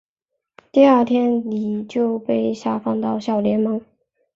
[0.71, 3.79] 第二天李就被下放到小联盟。